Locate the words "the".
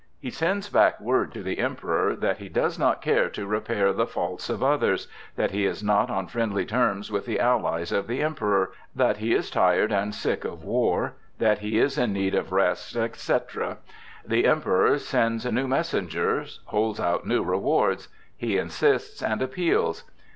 1.43-1.59, 3.93-4.07, 7.27-7.39, 8.07-8.19, 14.25-14.47